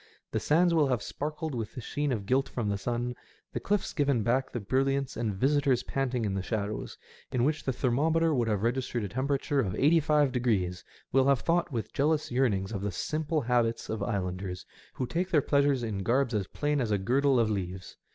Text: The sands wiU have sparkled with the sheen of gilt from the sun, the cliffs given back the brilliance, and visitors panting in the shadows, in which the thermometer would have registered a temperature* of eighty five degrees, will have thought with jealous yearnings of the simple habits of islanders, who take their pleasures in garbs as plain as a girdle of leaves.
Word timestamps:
The 0.31 0.39
sands 0.39 0.73
wiU 0.73 0.89
have 0.89 1.03
sparkled 1.03 1.53
with 1.53 1.75
the 1.75 1.79
sheen 1.79 2.11
of 2.11 2.25
gilt 2.25 2.49
from 2.49 2.69
the 2.69 2.77
sun, 2.79 3.15
the 3.53 3.59
cliffs 3.59 3.93
given 3.93 4.23
back 4.23 4.51
the 4.51 4.59
brilliance, 4.59 5.15
and 5.15 5.31
visitors 5.35 5.83
panting 5.83 6.25
in 6.25 6.33
the 6.33 6.41
shadows, 6.41 6.97
in 7.31 7.43
which 7.43 7.63
the 7.65 7.71
thermometer 7.71 8.33
would 8.33 8.47
have 8.47 8.63
registered 8.63 9.03
a 9.03 9.07
temperature* 9.09 9.59
of 9.59 9.75
eighty 9.75 9.99
five 9.99 10.31
degrees, 10.31 10.83
will 11.11 11.27
have 11.27 11.41
thought 11.41 11.71
with 11.71 11.93
jealous 11.93 12.31
yearnings 12.31 12.71
of 12.71 12.81
the 12.81 12.91
simple 12.91 13.41
habits 13.41 13.89
of 13.91 14.01
islanders, 14.01 14.65
who 14.95 15.05
take 15.05 15.29
their 15.29 15.39
pleasures 15.39 15.83
in 15.83 16.01
garbs 16.01 16.33
as 16.33 16.47
plain 16.47 16.81
as 16.81 16.89
a 16.89 16.97
girdle 16.97 17.39
of 17.39 17.51
leaves. 17.51 17.95